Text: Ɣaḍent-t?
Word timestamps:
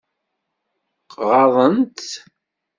Ɣaḍent-t? 1.27 2.09